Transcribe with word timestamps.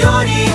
prioridade 0.00 0.49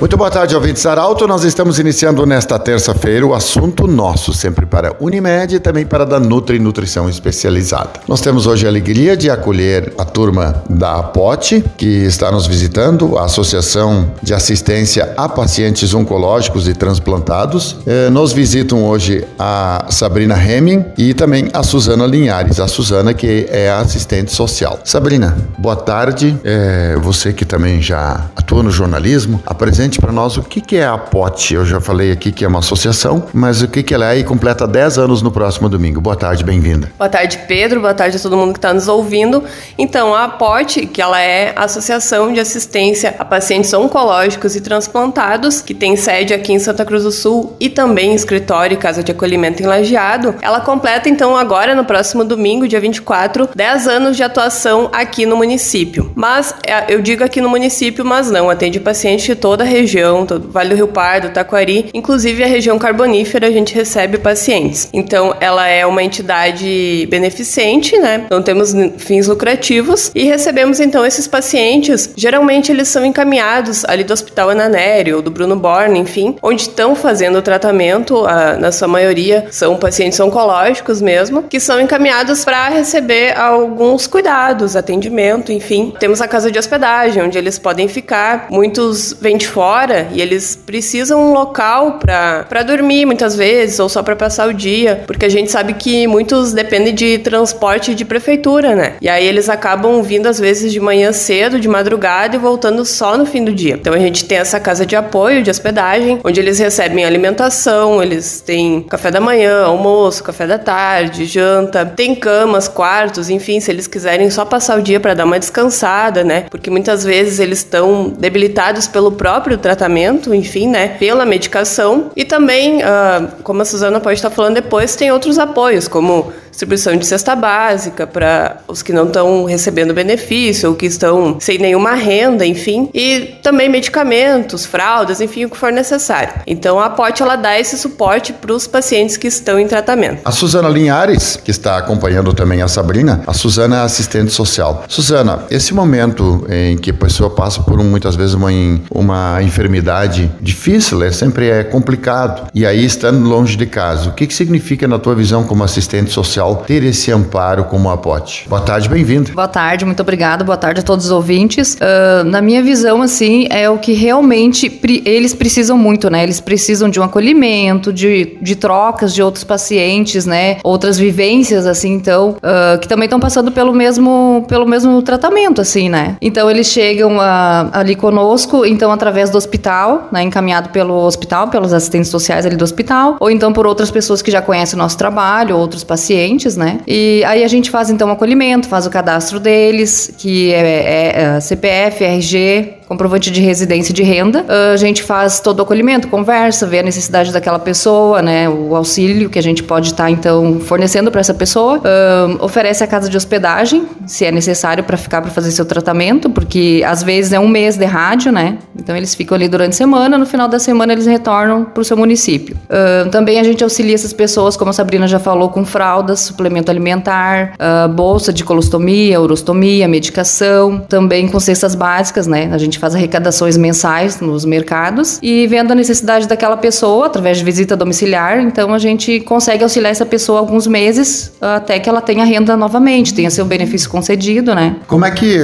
Muito 0.00 0.16
boa 0.16 0.30
tarde, 0.30 0.54
ouvintes 0.54 0.86
Arauto. 0.86 1.26
Nós 1.26 1.42
estamos 1.42 1.80
iniciando 1.80 2.24
nesta 2.24 2.56
terça-feira 2.56 3.26
o 3.26 3.34
assunto 3.34 3.88
nosso, 3.88 4.32
sempre 4.32 4.64
para 4.64 4.94
Unimed 5.00 5.56
e 5.56 5.58
também 5.58 5.84
para 5.84 6.06
da 6.06 6.20
Nutri 6.20 6.60
Nutrição 6.60 7.08
Especializada. 7.10 7.90
Nós 8.06 8.20
temos 8.20 8.46
hoje 8.46 8.64
a 8.64 8.68
alegria 8.68 9.16
de 9.16 9.28
acolher 9.28 9.92
a 9.98 10.04
turma 10.04 10.62
da 10.70 11.00
APOT, 11.00 11.64
que 11.76 11.84
está 11.84 12.30
nos 12.30 12.46
visitando, 12.46 13.18
a 13.18 13.24
Associação 13.24 14.12
de 14.22 14.32
Assistência 14.32 15.14
a 15.16 15.28
Pacientes 15.28 15.92
Oncológicos 15.92 16.68
e 16.68 16.74
Transplantados. 16.74 17.78
Eh, 17.84 18.08
nos 18.08 18.32
visitam 18.32 18.84
hoje 18.84 19.26
a 19.36 19.86
Sabrina 19.90 20.40
Hemming 20.40 20.84
e 20.96 21.12
também 21.12 21.48
a 21.52 21.64
Suzana 21.64 22.06
Linhares, 22.06 22.60
a 22.60 22.68
Suzana 22.68 23.12
que 23.12 23.48
é 23.50 23.68
a 23.68 23.80
assistente 23.80 24.32
social. 24.32 24.78
Sabrina, 24.84 25.36
boa 25.58 25.74
tarde. 25.74 26.38
Eh, 26.44 26.96
você 27.02 27.32
que 27.32 27.44
também 27.44 27.82
já 27.82 28.26
atua 28.36 28.62
no 28.62 28.70
jornalismo, 28.70 29.42
apresente 29.44 29.87
para 29.96 30.10
nós 30.10 30.36
o 30.36 30.42
que, 30.42 30.60
que 30.60 30.76
é 30.76 30.86
a 30.86 30.98
POT. 30.98 31.54
Eu 31.54 31.64
já 31.64 31.80
falei 31.80 32.10
aqui 32.10 32.32
que 32.32 32.44
é 32.44 32.48
uma 32.48 32.58
associação, 32.58 33.24
mas 33.32 33.62
o 33.62 33.68
que, 33.68 33.82
que 33.82 33.94
ela 33.94 34.12
é 34.12 34.18
e 34.18 34.24
completa 34.24 34.66
10 34.66 34.98
anos 34.98 35.22
no 35.22 35.30
próximo 35.30 35.68
domingo. 35.68 36.00
Boa 36.00 36.16
tarde, 36.16 36.42
bem-vinda. 36.42 36.90
Boa 36.98 37.08
tarde, 37.08 37.38
Pedro. 37.46 37.80
Boa 37.80 37.94
tarde 37.94 38.16
a 38.16 38.20
todo 38.20 38.36
mundo 38.36 38.52
que 38.52 38.58
está 38.58 38.74
nos 38.74 38.88
ouvindo. 38.88 39.44
Então, 39.78 40.14
a 40.14 40.24
APOT, 40.24 40.86
que 40.86 41.00
ela 41.00 41.20
é 41.20 41.52
a 41.54 41.64
Associação 41.64 42.32
de 42.32 42.40
Assistência 42.40 43.14
a 43.18 43.24
Pacientes 43.24 43.72
Oncológicos 43.72 44.56
e 44.56 44.60
Transplantados, 44.60 45.60
que 45.60 45.74
tem 45.74 45.96
sede 45.96 46.34
aqui 46.34 46.52
em 46.52 46.58
Santa 46.58 46.84
Cruz 46.84 47.04
do 47.04 47.12
Sul 47.12 47.56
e 47.60 47.68
também 47.68 48.14
escritório 48.14 48.74
e 48.74 48.76
casa 48.76 49.02
de 49.02 49.12
acolhimento 49.12 49.62
em 49.62 49.66
Lajeado, 49.66 50.34
ela 50.42 50.60
completa, 50.60 51.08
então, 51.08 51.36
agora, 51.36 51.74
no 51.74 51.84
próximo 51.84 52.24
domingo, 52.24 52.66
dia 52.66 52.80
24, 52.80 53.50
10 53.54 53.88
anos 53.88 54.16
de 54.16 54.22
atuação 54.22 54.88
aqui 54.92 55.24
no 55.24 55.36
município. 55.36 56.10
Mas, 56.14 56.54
é, 56.66 56.92
eu 56.92 57.00
digo 57.00 57.22
aqui 57.22 57.40
no 57.40 57.48
município, 57.48 58.04
mas 58.04 58.30
não, 58.30 58.50
atende 58.50 58.80
pacientes 58.80 59.26
de 59.26 59.34
toda 59.34 59.64
a 59.64 59.66
região, 59.66 59.77
todo 60.26 60.48
Vale 60.50 60.70
do 60.70 60.74
Rio 60.74 60.88
Pardo, 60.88 61.30
Taquari, 61.30 61.90
inclusive 61.94 62.42
a 62.42 62.46
região 62.46 62.78
carbonífera, 62.78 63.46
a 63.46 63.50
gente 63.50 63.74
recebe 63.74 64.18
pacientes. 64.18 64.88
Então, 64.92 65.34
ela 65.40 65.66
é 65.68 65.86
uma 65.86 66.02
entidade 66.02 67.06
beneficente, 67.10 67.96
né? 67.98 68.26
Não 68.30 68.42
temos 68.42 68.72
fins 68.98 69.26
lucrativos 69.26 70.10
e 70.14 70.24
recebemos 70.24 70.80
então 70.80 71.06
esses 71.06 71.26
pacientes. 71.26 72.10
Geralmente 72.16 72.72
eles 72.72 72.88
são 72.88 73.04
encaminhados 73.04 73.84
ali 73.84 74.04
do 74.04 74.12
Hospital 74.12 74.50
Ananério 74.50 75.16
ou 75.16 75.22
do 75.22 75.30
Bruno 75.30 75.56
Borne, 75.56 75.98
enfim, 75.98 76.36
onde 76.42 76.62
estão 76.62 76.94
fazendo 76.94 77.38
o 77.38 77.42
tratamento, 77.42 78.26
a, 78.26 78.54
na 78.54 78.72
sua 78.72 78.88
maioria 78.88 79.46
são 79.50 79.76
pacientes 79.76 80.18
oncológicos 80.20 81.00
mesmo, 81.00 81.44
que 81.44 81.60
são 81.60 81.80
encaminhados 81.80 82.44
para 82.44 82.68
receber 82.68 83.36
alguns 83.38 84.06
cuidados, 84.06 84.76
atendimento, 84.76 85.52
enfim. 85.52 85.92
Temos 85.98 86.20
a 86.20 86.28
casa 86.28 86.50
de 86.50 86.58
hospedagem, 86.58 87.22
onde 87.22 87.38
eles 87.38 87.58
podem 87.58 87.88
ficar. 87.88 88.48
Muitos 88.50 89.14
vêm 89.20 89.36
de 89.36 89.46
fora 89.46 89.67
e 90.12 90.20
eles 90.20 90.56
precisam 90.56 91.20
um 91.20 91.32
local 91.32 91.98
para 91.98 92.62
dormir 92.62 93.04
muitas 93.04 93.36
vezes 93.36 93.78
ou 93.78 93.88
só 93.88 94.02
para 94.02 94.16
passar 94.16 94.48
o 94.48 94.54
dia, 94.54 95.02
porque 95.06 95.26
a 95.26 95.28
gente 95.28 95.50
sabe 95.50 95.74
que 95.74 96.06
muitos 96.06 96.52
dependem 96.52 96.94
de 96.94 97.18
transporte 97.18 97.94
de 97.94 98.04
prefeitura, 98.04 98.74
né? 98.74 98.94
E 99.00 99.08
aí 99.08 99.26
eles 99.26 99.48
acabam 99.48 100.02
vindo 100.02 100.26
às 100.26 100.38
vezes 100.38 100.72
de 100.72 100.80
manhã 100.80 101.12
cedo, 101.12 101.60
de 101.60 101.68
madrugada 101.68 102.36
e 102.36 102.38
voltando 102.38 102.84
só 102.84 103.16
no 103.16 103.26
fim 103.26 103.44
do 103.44 103.52
dia. 103.52 103.74
Então 103.74 103.92
a 103.92 103.98
gente 103.98 104.24
tem 104.24 104.38
essa 104.38 104.58
casa 104.58 104.86
de 104.86 104.96
apoio, 104.96 105.42
de 105.42 105.50
hospedagem, 105.50 106.20
onde 106.24 106.40
eles 106.40 106.58
recebem 106.58 107.04
alimentação, 107.04 108.02
eles 108.02 108.40
têm 108.40 108.82
café 108.82 109.10
da 109.10 109.20
manhã, 109.20 109.64
almoço, 109.64 110.24
café 110.24 110.46
da 110.46 110.58
tarde, 110.58 111.26
janta, 111.26 111.84
tem 111.84 112.14
camas, 112.14 112.68
quartos, 112.68 113.28
enfim, 113.28 113.60
se 113.60 113.70
eles 113.70 113.86
quiserem 113.86 114.30
só 114.30 114.44
passar 114.44 114.78
o 114.78 114.82
dia 114.82 114.98
para 114.98 115.14
dar 115.14 115.24
uma 115.24 115.38
descansada, 115.38 116.24
né? 116.24 116.46
Porque 116.50 116.70
muitas 116.70 117.04
vezes 117.04 117.38
eles 117.38 117.58
estão 117.58 118.08
debilitados 118.08 118.86
pelo 118.86 119.12
próprio 119.12 119.57
tratamento, 119.58 120.34
enfim, 120.34 120.68
né? 120.68 120.88
Pela 120.88 121.26
medicação. 121.26 122.10
E 122.16 122.24
também, 122.24 122.78
uh, 122.78 123.42
como 123.42 123.62
a 123.62 123.64
Suzana 123.64 124.00
pode 124.00 124.16
estar 124.16 124.30
falando 124.30 124.54
depois, 124.54 124.96
tem 124.96 125.10
outros 125.10 125.38
apoios, 125.38 125.88
como 125.88 126.32
distribuição 126.58 126.96
de 126.96 127.06
cesta 127.06 127.36
básica 127.36 128.04
para 128.04 128.56
os 128.66 128.82
que 128.82 128.92
não 128.92 129.06
estão 129.06 129.44
recebendo 129.44 129.94
benefício 129.94 130.70
ou 130.70 130.74
que 130.74 130.86
estão 130.86 131.38
sem 131.38 131.56
nenhuma 131.56 131.94
renda, 131.94 132.44
enfim, 132.44 132.90
e 132.92 133.36
também 133.44 133.68
medicamentos, 133.68 134.66
fraldas, 134.66 135.20
enfim, 135.20 135.44
o 135.44 135.50
que 135.50 135.56
for 135.56 135.70
necessário. 135.70 136.32
Então 136.48 136.80
a 136.80 136.90
POT 136.90 137.22
ela 137.22 137.36
dá 137.36 137.56
esse 137.58 137.78
suporte 137.78 138.32
para 138.32 138.52
os 138.52 138.66
pacientes 138.66 139.16
que 139.16 139.28
estão 139.28 139.56
em 139.60 139.68
tratamento. 139.68 140.20
A 140.24 140.32
Suzana 140.32 140.68
Linhares, 140.68 141.36
que 141.36 141.52
está 141.52 141.78
acompanhando 141.78 142.32
também 142.32 142.60
a 142.60 142.66
Sabrina, 142.66 143.22
a 143.24 143.32
Suzana 143.32 143.76
é 143.76 143.80
assistente 143.82 144.32
social. 144.32 144.82
Suzana, 144.88 145.44
esse 145.50 145.72
momento 145.72 146.44
em 146.50 146.76
que 146.76 146.90
a 146.90 146.94
pessoa 146.94 147.30
passa 147.30 147.62
por 147.62 147.78
muitas 147.84 148.16
vezes 148.16 148.34
uma, 148.34 148.50
uma 148.90 149.40
enfermidade 149.44 150.28
difícil, 150.40 151.04
é 151.04 151.12
sempre 151.12 151.50
é 151.50 151.62
complicado, 151.62 152.48
e 152.52 152.66
aí 152.66 152.84
estando 152.84 153.28
longe 153.28 153.56
de 153.56 153.66
casa, 153.66 154.08
o 154.08 154.12
que, 154.12 154.26
que 154.26 154.34
significa 154.34 154.88
na 154.88 154.98
tua 154.98 155.14
visão 155.14 155.44
como 155.44 155.62
assistente 155.62 156.10
social 156.10 156.47
ter 156.56 156.82
esse 156.82 157.10
amparo 157.10 157.64
como 157.64 157.90
a 157.90 157.96
POT. 157.96 158.46
Boa 158.48 158.60
tarde, 158.60 158.88
bem-vindo. 158.88 159.32
Boa 159.32 159.48
tarde, 159.48 159.84
muito 159.84 160.00
obrigada. 160.00 160.44
Boa 160.44 160.56
tarde 160.56 160.80
a 160.80 160.82
todos 160.82 161.06
os 161.06 161.10
ouvintes. 161.10 161.74
Uh, 161.74 162.24
na 162.24 162.40
minha 162.40 162.62
visão, 162.62 163.02
assim, 163.02 163.46
é 163.50 163.68
o 163.68 163.78
que 163.78 163.92
realmente 163.92 164.68
pre 164.68 165.02
eles 165.04 165.34
precisam 165.34 165.76
muito, 165.76 166.10
né? 166.10 166.22
Eles 166.22 166.40
precisam 166.40 166.88
de 166.88 167.00
um 167.00 167.02
acolhimento, 167.02 167.92
de, 167.92 168.36
de 168.40 168.56
trocas 168.56 169.14
de 169.14 169.22
outros 169.22 169.44
pacientes, 169.44 170.26
né? 170.26 170.58
Outras 170.62 170.98
vivências, 170.98 171.66
assim, 171.66 171.92
então, 171.92 172.36
uh, 172.38 172.78
que 172.78 172.88
também 172.88 173.04
estão 173.04 173.20
passando 173.20 173.52
pelo 173.52 173.72
mesmo, 173.72 174.44
pelo 174.48 174.66
mesmo 174.66 175.00
tratamento, 175.02 175.60
assim, 175.60 175.88
né? 175.88 176.16
Então, 176.20 176.50
eles 176.50 176.66
chegam 176.66 177.16
uh, 177.16 177.70
ali 177.72 177.94
conosco, 177.94 178.64
então, 178.64 178.90
através 178.90 179.30
do 179.30 179.38
hospital, 179.38 180.08
né? 180.12 180.22
Encaminhado 180.22 180.70
pelo 180.70 180.94
hospital, 180.94 181.48
pelos 181.48 181.72
assistentes 181.72 182.10
sociais 182.10 182.46
ali 182.46 182.56
do 182.56 182.64
hospital, 182.64 183.16
ou 183.20 183.30
então 183.30 183.52
por 183.52 183.66
outras 183.66 183.90
pessoas 183.90 184.22
que 184.22 184.30
já 184.30 184.42
conhecem 184.42 184.76
o 184.76 184.78
nosso 184.78 184.96
trabalho, 184.96 185.56
outros 185.56 185.84
pacientes 185.84 186.37
né? 186.56 186.80
E 186.86 187.22
aí 187.24 187.44
a 187.44 187.48
gente 187.48 187.70
faz 187.70 187.90
então 187.90 188.08
o 188.08 188.12
acolhimento, 188.12 188.68
faz 188.68 188.86
o 188.86 188.90
cadastro 188.90 189.38
deles, 189.38 190.12
que 190.16 190.52
é, 190.52 190.60
é, 190.60 191.20
é 191.36 191.40
CPF, 191.40 192.04
RG, 192.04 192.77
comprovante 192.88 193.30
de 193.30 193.40
residência 193.42 193.92
e 193.92 193.94
de 193.94 194.02
renda. 194.02 194.44
Uh, 194.48 194.72
a 194.72 194.76
gente 194.76 195.02
faz 195.02 195.40
todo 195.40 195.58
o 195.58 195.62
acolhimento, 195.62 196.08
conversa, 196.08 196.66
vê 196.66 196.78
a 196.78 196.82
necessidade 196.82 197.30
daquela 197.30 197.58
pessoa, 197.58 198.22
né, 198.22 198.48
o 198.48 198.74
auxílio 198.74 199.28
que 199.28 199.38
a 199.38 199.42
gente 199.42 199.62
pode 199.62 199.88
estar 199.88 200.04
tá, 200.04 200.10
então 200.10 200.58
fornecendo 200.60 201.10
para 201.10 201.20
essa 201.20 201.34
pessoa. 201.34 201.78
Uh, 201.78 202.42
oferece 202.42 202.82
a 202.82 202.86
casa 202.86 203.10
de 203.10 203.16
hospedagem, 203.16 203.86
se 204.06 204.24
é 204.24 204.32
necessário 204.32 204.82
para 204.82 204.96
ficar 204.96 205.20
para 205.20 205.30
fazer 205.30 205.50
seu 205.50 205.66
tratamento, 205.66 206.30
porque 206.30 206.82
às 206.86 207.02
vezes 207.02 207.32
é 207.32 207.38
um 207.38 207.48
mês 207.48 207.76
de 207.76 207.84
rádio, 207.84 208.32
né? 208.32 208.56
Então 208.74 208.96
eles 208.96 209.14
ficam 209.14 209.34
ali 209.34 209.48
durante 209.48 209.72
a 209.72 209.76
semana, 209.76 210.16
no 210.16 210.24
final 210.24 210.48
da 210.48 210.58
semana 210.58 210.94
eles 210.94 211.04
retornam 211.04 211.64
para 211.64 211.82
o 211.82 211.84
seu 211.84 211.96
município. 211.96 212.56
Uh, 212.64 213.10
também 213.10 213.38
a 213.38 213.44
gente 213.44 213.62
auxilia 213.62 213.94
essas 213.94 214.14
pessoas, 214.14 214.56
como 214.56 214.70
a 214.70 214.72
Sabrina 214.72 215.06
já 215.06 215.18
falou, 215.18 215.50
com 215.50 215.64
fraldas, 215.64 216.20
suplemento 216.20 216.70
alimentar, 216.70 217.54
bolsa 217.94 218.32
de 218.32 218.44
colostomia, 218.44 219.20
urostomia, 219.20 219.86
medicação, 219.86 220.78
também 220.88 221.28
com 221.28 221.38
cestas 221.38 221.74
básicas, 221.74 222.26
né? 222.26 222.48
A 222.52 222.58
gente 222.58 222.77
gente 222.78 222.80
faz 222.80 222.94
arrecadações 222.94 223.56
mensais 223.56 224.20
nos 224.20 224.44
mercados 224.44 225.18
e 225.20 225.46
vendo 225.46 225.72
a 225.72 225.74
necessidade 225.74 226.28
daquela 226.28 226.56
pessoa 226.56 227.06
através 227.06 227.38
de 227.38 227.44
visita 227.44 227.76
domiciliar, 227.76 228.38
então 228.40 228.72
a 228.72 228.78
gente 228.78 229.20
consegue 229.20 229.62
auxiliar 229.62 229.90
essa 229.90 230.06
pessoa 230.06 230.38
alguns 230.38 230.66
meses 230.66 231.32
até 231.40 231.78
que 231.78 231.88
ela 231.88 232.00
tenha 232.00 232.24
renda 232.24 232.56
novamente, 232.56 233.12
tenha 233.12 233.30
seu 233.30 233.44
benefício 233.44 233.90
concedido, 233.90 234.54
né? 234.54 234.76
Como 234.86 235.04
é 235.04 235.10
que, 235.10 235.38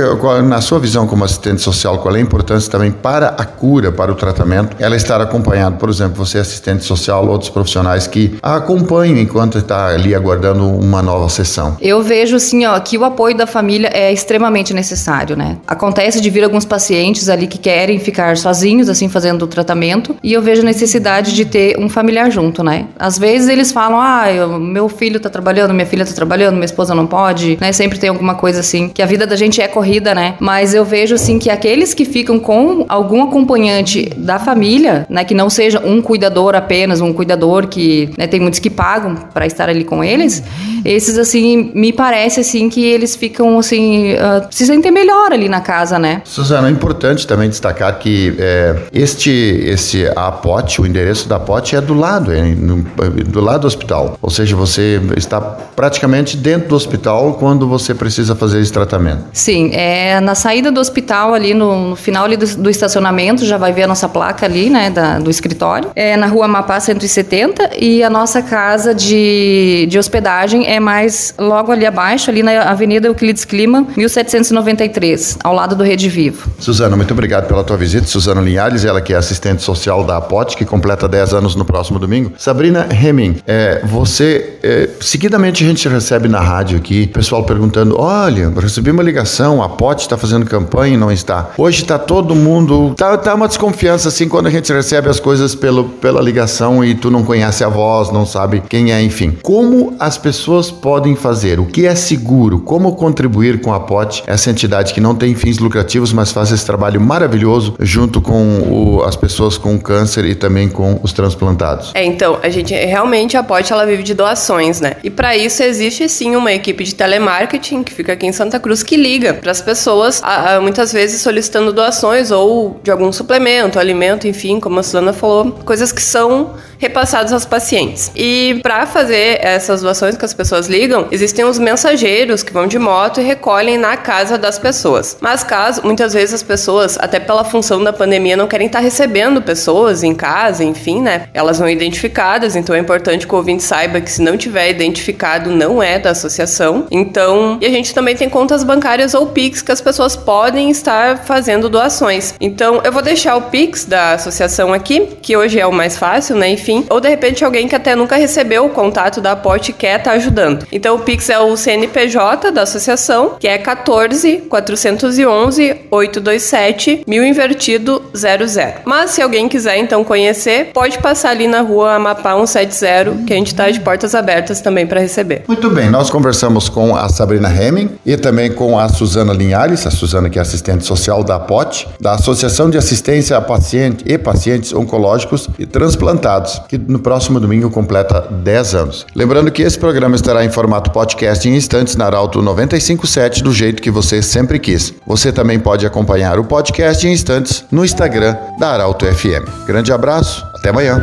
na 0.44 0.60
sua 0.60 0.78
visão 0.78 1.06
como 1.06 1.24
assistente 1.24 1.60
social, 1.60 1.98
qual 1.98 2.14
é 2.14 2.18
a 2.18 2.22
importância 2.22 2.70
também 2.70 2.92
para 2.92 3.28
a 3.28 3.44
cura, 3.44 3.90
para 3.90 4.12
o 4.12 4.14
tratamento, 4.14 4.76
ela 4.78 4.96
estar 4.96 5.20
acompanhada, 5.20 5.76
por 5.76 5.88
exemplo, 5.88 6.24
você 6.24 6.38
é 6.38 6.40
assistente 6.40 6.84
social, 6.84 7.26
outros 7.28 7.50
profissionais 7.50 8.06
que 8.06 8.38
a 8.42 8.56
acompanham 8.56 9.18
enquanto 9.18 9.58
está 9.58 9.88
ali 9.88 10.14
aguardando 10.14 10.66
uma 10.66 11.02
nova 11.02 11.28
sessão? 11.28 11.76
Eu 11.80 12.02
vejo 12.02 12.36
assim, 12.36 12.64
ó, 12.64 12.78
que 12.78 12.96
o 12.96 13.04
apoio 13.04 13.36
da 13.36 13.46
família 13.46 13.90
é 13.92 14.12
extremamente 14.12 14.72
necessário, 14.72 15.36
né? 15.36 15.58
Acontece 15.66 16.20
de 16.20 16.30
vir 16.30 16.44
alguns 16.44 16.64
pacientes 16.64 17.23
pacientes 17.24 17.28
ali 17.28 17.46
que 17.46 17.58
querem 17.58 17.98
ficar 17.98 18.36
sozinhos, 18.36 18.88
assim, 18.88 19.08
fazendo 19.08 19.42
o 19.42 19.46
tratamento, 19.46 20.16
e 20.22 20.32
eu 20.32 20.42
vejo 20.42 20.62
a 20.62 20.64
necessidade 20.64 21.34
de 21.34 21.44
ter 21.44 21.78
um 21.78 21.88
familiar 21.88 22.30
junto, 22.30 22.62
né? 22.62 22.86
Às 22.98 23.18
vezes 23.18 23.48
eles 23.48 23.72
falam, 23.72 23.98
ah, 24.00 24.30
eu, 24.30 24.58
meu 24.58 24.88
filho 24.88 25.18
tá 25.18 25.30
trabalhando, 25.30 25.72
minha 25.72 25.86
filha 25.86 26.04
tá 26.04 26.12
trabalhando, 26.12 26.54
minha 26.54 26.64
esposa 26.64 26.94
não 26.94 27.06
pode, 27.06 27.58
né? 27.60 27.72
Sempre 27.72 27.98
tem 27.98 28.10
alguma 28.10 28.34
coisa 28.34 28.60
assim, 28.60 28.88
que 28.88 29.02
a 29.02 29.06
vida 29.06 29.26
da 29.26 29.36
gente 29.36 29.60
é 29.60 29.68
corrida, 29.68 30.14
né? 30.14 30.34
Mas 30.38 30.74
eu 30.74 30.84
vejo, 30.84 31.14
assim, 31.14 31.38
que 31.38 31.50
aqueles 31.50 31.94
que 31.94 32.04
ficam 32.04 32.38
com 32.38 32.84
algum 32.88 33.22
acompanhante 33.22 34.10
da 34.16 34.38
família, 34.38 35.06
né, 35.08 35.24
que 35.24 35.34
não 35.34 35.48
seja 35.48 35.80
um 35.84 36.00
cuidador 36.00 36.54
apenas, 36.54 37.00
um 37.00 37.12
cuidador 37.12 37.66
que, 37.66 38.10
né, 38.18 38.26
tem 38.26 38.40
muitos 38.40 38.60
que 38.60 38.70
pagam 38.70 39.14
para 39.32 39.46
estar 39.46 39.68
ali 39.68 39.84
com 39.84 40.02
eles, 40.02 40.42
Esses, 40.84 41.18
assim, 41.18 41.70
me 41.74 41.92
parece, 41.92 42.40
assim, 42.40 42.68
que 42.68 42.84
eles 42.84 43.16
ficam, 43.16 43.58
assim, 43.58 44.14
uh, 44.14 44.46
se 44.50 44.66
sentem 44.66 44.92
melhor 44.92 45.32
ali 45.32 45.48
na 45.48 45.60
casa, 45.60 45.98
né? 45.98 46.22
Suzana, 46.24 46.68
é 46.68 46.70
importante 46.70 47.26
também 47.26 47.48
destacar 47.48 47.98
que 47.98 48.34
é, 48.38 48.76
este, 48.92 49.30
esse 49.30 50.06
APOT, 50.14 50.80
o 50.80 50.86
endereço 50.86 51.28
da 51.28 51.36
APOT 51.36 51.76
é 51.76 51.80
do 51.80 51.94
lado, 51.94 52.32
é 52.32 52.42
no, 52.42 52.82
do 53.26 53.40
lado 53.40 53.62
do 53.62 53.66
hospital. 53.66 54.18
Ou 54.20 54.30
seja, 54.30 54.54
você 54.54 55.00
está 55.16 55.40
praticamente 55.40 56.36
dentro 56.36 56.68
do 56.68 56.76
hospital 56.76 57.34
quando 57.34 57.66
você 57.66 57.94
precisa 57.94 58.34
fazer 58.34 58.60
esse 58.60 58.72
tratamento. 58.72 59.24
Sim, 59.32 59.70
é 59.72 60.20
na 60.20 60.34
saída 60.34 60.70
do 60.70 60.80
hospital 60.80 61.34
ali, 61.34 61.54
no, 61.54 61.90
no 61.90 61.96
final 61.96 62.24
ali 62.24 62.36
do, 62.36 62.46
do, 62.56 62.70
estacionamento, 62.70 63.44
já 63.44 63.56
vai 63.56 63.72
ver 63.72 63.84
a 63.84 63.86
nossa 63.86 64.08
placa 64.08 64.46
ali, 64.46 64.70
né, 64.70 64.90
da, 64.90 65.18
do 65.18 65.30
escritório. 65.30 65.90
É 65.94 66.16
na 66.16 66.26
rua 66.26 66.46
Mapá 66.46 66.78
170 66.78 67.70
e 67.78 68.02
a 68.02 68.10
nossa 68.10 68.42
casa 68.42 68.94
de, 68.94 69.86
de 69.88 69.98
hospedagem 69.98 70.66
é 70.66 70.73
mais 70.80 71.34
logo 71.38 71.72
ali 71.72 71.86
abaixo, 71.86 72.30
ali 72.30 72.42
na 72.42 72.62
Avenida 72.62 73.06
Euclides 73.06 73.44
Clima, 73.44 73.86
1793, 73.96 75.38
ao 75.42 75.54
lado 75.54 75.74
do 75.74 75.84
Rede 75.84 76.08
Vivo. 76.08 76.50
Suzana, 76.58 76.96
muito 76.96 77.12
obrigado 77.12 77.46
pela 77.46 77.64
tua 77.64 77.76
visita. 77.76 78.06
Suzana 78.06 78.40
Linhares, 78.40 78.84
ela 78.84 79.00
que 79.00 79.12
é 79.12 79.16
assistente 79.16 79.62
social 79.62 80.04
da 80.04 80.16
APOT, 80.16 80.56
que 80.56 80.64
completa 80.64 81.08
10 81.08 81.34
anos 81.34 81.54
no 81.54 81.64
próximo 81.64 81.98
domingo. 81.98 82.32
Sabrina 82.38 82.86
Heming, 82.90 83.36
é, 83.46 83.82
você, 83.84 84.58
é, 84.62 84.88
seguidamente 85.00 85.64
a 85.64 85.66
gente 85.66 85.88
recebe 85.88 86.28
na 86.28 86.40
rádio 86.40 86.78
aqui, 86.78 87.06
pessoal 87.06 87.44
perguntando, 87.44 88.00
olha, 88.00 88.52
recebi 88.58 88.90
uma 88.90 89.02
ligação, 89.02 89.62
a 89.62 89.66
APOT 89.66 90.02
está 90.02 90.16
fazendo 90.16 90.46
campanha 90.46 90.94
e 90.94 90.96
não 90.96 91.10
está. 91.10 91.50
Hoje 91.56 91.82
está 91.82 91.98
todo 91.98 92.34
mundo, 92.34 92.94
tá, 92.96 93.16
tá 93.16 93.34
uma 93.34 93.48
desconfiança 93.48 94.08
assim 94.08 94.28
quando 94.28 94.46
a 94.46 94.50
gente 94.50 94.72
recebe 94.72 95.08
as 95.08 95.20
coisas 95.20 95.54
pelo, 95.54 95.84
pela 95.84 96.20
ligação 96.20 96.84
e 96.84 96.94
tu 96.94 97.10
não 97.10 97.22
conhece 97.22 97.62
a 97.64 97.68
voz, 97.68 98.10
não 98.10 98.26
sabe 98.26 98.62
quem 98.68 98.92
é, 98.92 99.02
enfim. 99.02 99.36
Como 99.42 99.94
as 99.98 100.18
pessoas 100.18 100.63
podem 100.70 101.16
fazer? 101.16 101.58
O 101.60 101.66
que 101.66 101.86
é 101.86 101.94
seguro? 101.94 102.60
Como 102.60 102.94
contribuir 102.94 103.60
com 103.60 103.72
a 103.72 103.80
POT, 103.80 104.22
essa 104.26 104.50
entidade 104.50 104.92
que 104.94 105.00
não 105.00 105.14
tem 105.14 105.34
fins 105.34 105.58
lucrativos, 105.58 106.12
mas 106.12 106.32
faz 106.32 106.52
esse 106.52 106.64
trabalho 106.64 107.00
maravilhoso 107.00 107.74
junto 107.80 108.20
com 108.20 108.60
o, 108.60 109.02
as 109.02 109.16
pessoas 109.16 109.58
com 109.58 109.78
câncer 109.78 110.24
e 110.24 110.34
também 110.34 110.68
com 110.68 110.98
os 111.02 111.12
transplantados? 111.12 111.92
É, 111.94 112.04
então, 112.04 112.38
a 112.42 112.48
gente 112.48 112.74
realmente 112.74 113.36
a 113.36 113.42
POT 113.42 113.72
ela 113.72 113.86
vive 113.86 114.02
de 114.02 114.14
doações, 114.14 114.80
né? 114.80 114.96
E 115.02 115.10
para 115.10 115.36
isso 115.36 115.62
existe 115.62 116.08
sim 116.08 116.36
uma 116.36 116.52
equipe 116.52 116.84
de 116.84 116.94
telemarketing 116.94 117.82
que 117.82 117.92
fica 117.92 118.12
aqui 118.12 118.26
em 118.26 118.32
Santa 118.32 118.58
Cruz 118.60 118.82
que 118.82 118.96
liga 118.96 119.34
para 119.34 119.50
as 119.50 119.60
pessoas, 119.60 120.20
a, 120.22 120.56
a, 120.56 120.60
muitas 120.60 120.92
vezes 120.92 121.20
solicitando 121.20 121.72
doações 121.72 122.30
ou 122.30 122.80
de 122.82 122.90
algum 122.90 123.10
suplemento, 123.12 123.78
alimento, 123.78 124.26
enfim, 124.26 124.60
como 124.60 124.78
a 124.80 124.82
Susana 124.82 125.12
falou, 125.12 125.52
coisas 125.64 125.92
que 125.92 126.02
são 126.02 126.52
repassados 126.78 127.32
aos 127.32 127.46
pacientes. 127.46 128.12
E 128.14 128.60
para 128.62 128.86
fazer 128.86 129.38
essas 129.40 129.80
doações 129.80 130.16
que 130.16 130.24
as 130.24 130.34
pessoas 130.34 130.53
ligam, 130.62 131.08
existem 131.10 131.44
os 131.44 131.58
mensageiros 131.58 132.42
que 132.42 132.52
vão 132.52 132.66
de 132.66 132.78
moto 132.78 133.20
e 133.20 133.24
recolhem 133.24 133.78
na 133.78 133.96
casa 133.96 134.38
das 134.38 134.58
pessoas. 134.58 135.16
Mas 135.20 135.42
caso 135.44 135.82
muitas 135.84 136.12
vezes 136.12 136.34
as 136.34 136.42
pessoas, 136.42 136.96
até 136.98 137.20
pela 137.20 137.44
função 137.44 137.82
da 137.82 137.92
pandemia, 137.92 138.36
não 138.36 138.46
querem 138.46 138.66
estar 138.66 138.80
recebendo 138.80 139.42
pessoas 139.42 140.02
em 140.02 140.14
casa, 140.14 140.64
enfim, 140.64 141.00
né? 141.00 141.28
Elas 141.34 141.58
não 141.58 141.68
identificadas, 141.68 142.56
então 142.56 142.74
é 142.74 142.78
importante 142.78 143.26
que 143.26 143.34
o 143.34 143.36
ouvinte 143.36 143.62
saiba 143.62 144.00
que 144.00 144.10
se 144.10 144.22
não 144.22 144.36
tiver 144.36 144.70
identificado, 144.70 145.50
não 145.50 145.82
é 145.82 145.98
da 145.98 146.10
associação. 146.10 146.86
Então, 146.90 147.58
e 147.60 147.66
a 147.66 147.70
gente 147.70 147.94
também 147.94 148.16
tem 148.16 148.28
contas 148.28 148.64
bancárias 148.64 149.14
ou 149.14 149.26
Pix 149.26 149.62
que 149.62 149.72
as 149.72 149.80
pessoas 149.80 150.16
podem 150.16 150.70
estar 150.70 151.24
fazendo 151.24 151.68
doações. 151.68 152.34
Então, 152.40 152.80
eu 152.84 152.92
vou 152.92 153.02
deixar 153.02 153.36
o 153.36 153.42
Pix 153.42 153.84
da 153.84 154.12
associação 154.12 154.72
aqui, 154.72 155.08
que 155.20 155.36
hoje 155.36 155.58
é 155.58 155.66
o 155.66 155.72
mais 155.72 155.96
fácil, 155.96 156.36
né? 156.36 156.48
Enfim, 156.50 156.84
ou 156.90 157.00
de 157.00 157.08
repente 157.08 157.44
alguém 157.44 157.68
que 157.68 157.74
até 157.74 157.94
nunca 157.94 158.16
recebeu 158.16 158.66
o 158.66 158.70
contato 158.70 159.20
da 159.20 159.32
aporte 159.32 159.72
quer 159.72 159.98
estar 159.98 160.10
tá 160.10 160.16
ajudando. 160.16 160.33
Então, 160.72 160.96
o 160.96 160.98
Pix 161.00 161.30
é 161.30 161.38
o 161.38 161.56
CNPJ 161.56 162.50
da 162.50 162.62
associação, 162.62 163.36
que 163.38 163.46
é 163.46 163.58
14 163.58 164.42
411 164.48 165.76
827 165.90 167.04
mil 167.06 167.24
invertido 167.24 168.02
00. 168.14 168.44
Mas 168.84 169.10
se 169.10 169.22
alguém 169.22 169.48
quiser 169.48 169.78
então 169.78 170.04
conhecer, 170.04 170.70
pode 170.72 170.98
passar 170.98 171.30
ali 171.30 171.46
na 171.46 171.60
rua 171.60 171.94
Amapá 171.94 172.34
170, 172.34 173.24
que 173.26 173.32
a 173.32 173.36
gente 173.36 173.48
está 173.48 173.70
de 173.70 173.80
portas 173.80 174.14
abertas 174.14 174.60
também 174.60 174.86
para 174.86 175.00
receber. 175.00 175.44
Muito 175.46 175.70
bem, 175.70 175.90
nós 175.90 176.10
conversamos 176.10 176.68
com 176.68 176.96
a 176.96 177.08
Sabrina 177.08 177.48
Hemming 177.48 177.90
e 178.04 178.16
também 178.16 178.52
com 178.52 178.78
a 178.78 178.88
Suzana 178.88 179.32
Linhares, 179.32 179.86
a 179.86 179.90
Suzana 179.90 180.28
que 180.28 180.38
é 180.38 180.42
assistente 180.42 180.84
social 180.84 181.22
da 181.22 181.36
APOT, 181.36 181.88
da 182.00 182.12
Associação 182.12 182.70
de 182.70 182.78
Assistência 182.78 183.36
a 183.36 183.40
Paciente 183.40 184.04
e 184.06 184.18
Pacientes 184.18 184.72
Oncológicos 184.72 185.48
e 185.58 185.66
Transplantados, 185.66 186.60
que 186.68 186.78
no 186.78 186.98
próximo 186.98 187.40
domingo 187.40 187.70
completa 187.70 188.20
10 188.20 188.74
anos. 188.74 189.06
Lembrando 189.14 189.50
que 189.50 189.62
esse 189.62 189.78
programa 189.78 190.16
estará 190.24 190.42
em 190.42 190.48
formato 190.48 190.90
podcast 190.90 191.46
em 191.46 191.54
instantes 191.54 191.96
na 191.96 192.06
Arauto 192.06 192.40
957 192.40 193.42
do 193.42 193.52
jeito 193.52 193.82
que 193.82 193.90
você 193.90 194.22
sempre 194.22 194.58
quis. 194.58 194.94
Você 195.06 195.30
também 195.30 195.60
pode 195.60 195.86
acompanhar 195.86 196.38
o 196.38 196.44
podcast 196.44 197.06
em 197.06 197.12
instantes 197.12 197.62
no 197.70 197.84
Instagram 197.84 198.34
da 198.58 198.70
Arauto 198.70 199.04
FM. 199.04 199.66
Grande 199.66 199.92
abraço, 199.92 200.42
até 200.54 200.70
amanhã. 200.70 200.98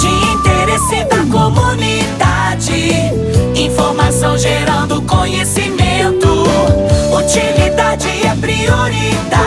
De 0.00 0.06
interesse 0.06 1.04
da 1.04 1.18
comunidade, 1.30 2.92
informação 3.54 4.38
gerando 4.38 5.02
conhecimento, 5.02 6.26
utilidade 7.12 8.08
é 8.24 8.34
prioridade. 8.40 9.45